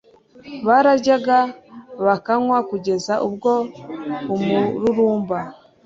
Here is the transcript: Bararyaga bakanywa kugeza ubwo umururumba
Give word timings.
Bararyaga 0.67 1.37
bakanywa 2.05 2.57
kugeza 2.69 3.13
ubwo 3.27 3.51
umururumba 4.33 5.39